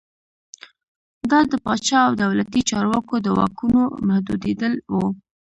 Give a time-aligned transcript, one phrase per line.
[1.29, 4.95] دا د پاچا او دولتي چارواکو د واکونو محدودېدل و.